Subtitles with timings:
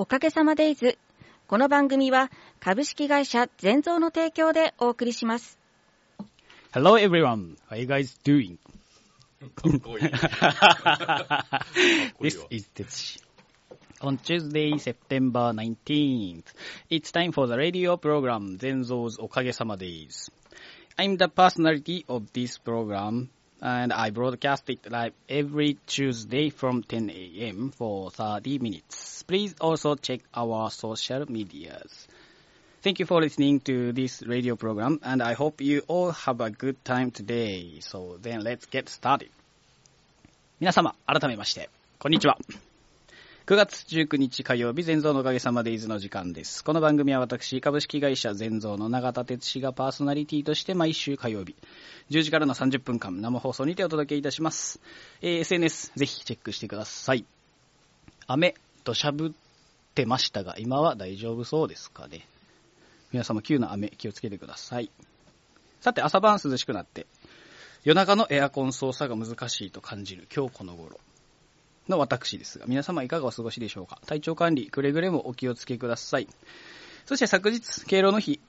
[0.00, 0.96] おかげさまデイズ。
[1.48, 5.58] この番組は株式会社全蔵の提供でお送りします。
[6.72, 7.56] Hello everyone.
[7.68, 8.58] How are you guys doing?
[9.56, 10.04] かっこいい。
[12.20, 13.20] This is Tetsushi.
[14.00, 16.44] On Tuesday, September 19th,
[16.88, 19.18] it's time for the radio program Zenzo's
[19.78, 20.30] Days.
[20.96, 23.30] I'm the personality of this program,
[23.61, 27.71] and I broadcast it live every Tuesday from 10 a.m.
[27.71, 29.23] for 30 minutes.
[29.23, 32.07] Please also check our social medias.
[32.81, 36.49] Thank you for listening to this radio program, and I hope you all have a
[36.49, 37.79] good time today.
[37.79, 39.29] So then let's get started.
[40.59, 42.37] 皆様、改めまして、こんにちは。
[43.48, 46.62] 9月19日火曜日、全蔵のおかげさまでイズの時間です。
[46.62, 51.56] この番組は私、株式会社全蔵の永田哲司がパーソナリティとして毎週火曜日、
[52.10, 54.80] 10時からの30分間生放送にてお届けいたします。
[55.22, 57.24] えー SNS ぜひチェックしてください。
[58.26, 59.32] 雨、土砂降っ
[59.94, 62.26] てましたが、今は大丈夫そうですかね。
[63.12, 64.90] 皆様、急な雨気をつけてください。
[65.80, 67.06] さて、朝晩涼しくなって、
[67.82, 71.00] 夜中のエアコン操作が難しいと感じる今日この頃
[71.88, 74.00] の私ですが、皆様いかがお過ごしでしょうか？
[74.06, 76.28] 体調管理、くれぐれもお気をつけください。
[77.06, 78.40] そして昨日、敬老の日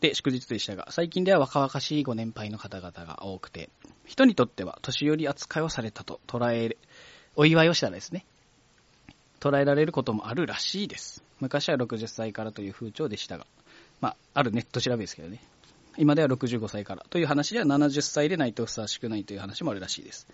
[0.00, 3.70] で祝日でしたが、最近では若々しいご年配の方々が多くて、
[4.04, 6.76] 人にとっては年寄り扱いをされたと捉え、
[7.36, 8.26] お祝いをしたらですね、
[9.40, 11.24] 捉えられることもあるらしいです。
[11.40, 13.46] 昔は60歳からという風潮でしたが、
[14.00, 15.40] まあ、あるネット調べですけどね。
[15.98, 20.26] 今では65歳からという話では70歳でないとふさわしくないという話もあるらしいです。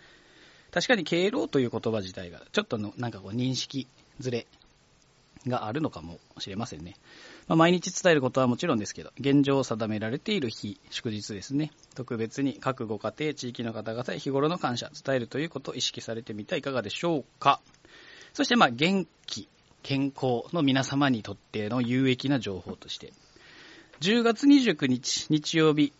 [0.72, 3.86] 確かに敬老という言葉自体がちょっとのなんかこう認識
[4.18, 4.46] ずれ
[5.46, 6.96] があるのかもしれませんね。
[7.46, 11.70] まあ、毎日伝えることはもちろんですけど、現状を定められている日、祝日ですね。
[11.94, 17.60] 特別に各ご家庭、地域の方々へ日頃の感謝、伝えるということを意識されてみてはいかがでしょうか。
[18.34, 19.48] そしてまあ元気、
[19.82, 23.12] 健康の皆様にとっての有益な情報として、
[24.00, 25.92] 10月29日日曜日、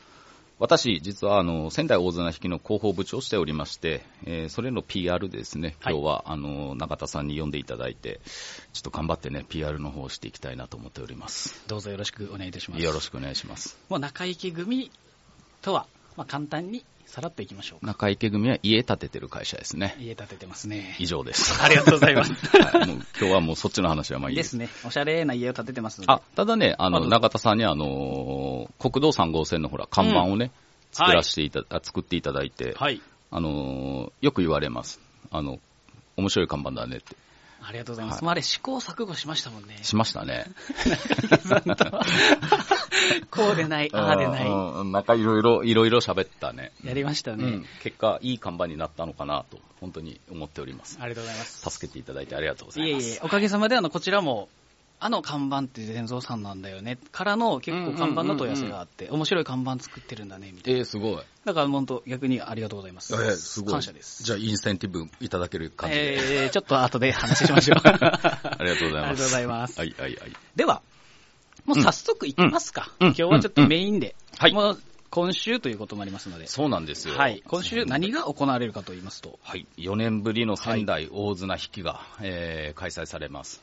[0.63, 8.21] 私、実は、あの、仙台大綱引きの広報部長をしておりまして、えーそれの PR ですね、はい今日は、あの、中田さんに呼んでいただいて、
[8.71, 11.61] ちょっと頑張ってね、PR の方をしていきたいなと思っております。
[11.67, 12.81] どうぞよろしくお願いいたします。
[12.81, 13.77] よろしくお願いします。
[13.89, 14.89] もう中池組
[15.61, 15.85] とは、
[16.15, 17.87] まあ、簡単にさらっといきましょうか。
[17.87, 19.95] 中池組は家建ててる会社ですね。
[19.99, 20.95] 家建ててますね。
[20.99, 21.61] 以上です。
[21.63, 22.33] ありがとうございます。
[22.33, 24.57] はいもう今日はもうそっちの話はまあいいです。
[24.57, 24.87] ですね。
[24.87, 26.13] おしゃれな家を建ててますので。
[26.13, 30.51] あ、ただね、あの、中田さんにあのー国道3号線のほら、看板をね、
[30.91, 33.01] 作らせていた、あ作っていただいて、はい。
[33.29, 34.99] あのーよく言われます。
[35.31, 35.59] あの、
[36.17, 37.15] 面白い看板だねって。
[37.65, 38.23] ありがとうございます。
[38.23, 39.79] はいあれ試行錯誤しましたもんね。
[39.83, 40.45] しましたね。
[43.31, 44.47] こうでない、ああでない。
[44.47, 46.71] うんなんかいろいろ、いろいろ喋ったね。
[46.83, 47.43] やりましたね。
[47.43, 50.97] うん結果、いい看板になったのかなと、本当に思っております。
[51.01, 51.69] ありがとうございます。
[51.69, 53.05] 助けていただいてありがとうございます。
[53.05, 54.49] いえいえ、おかげさまであの、こちらも、
[54.99, 60.79] あの看板って全蔵さんなんだよね、からの結構看板の問い合わせがあって、面白い看板作ってるんだね、みたいな。
[60.79, 61.17] えー、すごい。
[61.43, 63.13] だから本当逆にありがとうございます。
[63.13, 63.73] えー、すごい。
[63.73, 64.23] 感謝です。
[64.23, 66.43] じゃあ、インセンティブいただける感じで。
[66.43, 67.81] えー、ちょっと後で話しましょう。
[67.83, 67.91] あ
[68.61, 69.09] りがとうございます。
[69.09, 70.33] ありがとうございますはい、はい、はい。
[70.55, 70.81] では、
[71.65, 72.91] もう早速いきますか。
[72.99, 74.15] うん今日はちょっとメインで。
[74.37, 74.79] はいもう
[75.13, 76.47] 今週ということもありますので。
[76.47, 77.15] そうなんですよ。
[77.15, 77.43] はい。
[77.45, 79.37] 今週何が行われるかと言いますと。
[79.43, 79.67] はい。
[79.77, 83.61] 4年ぶりの仙台大綱引きが、えー開催されます。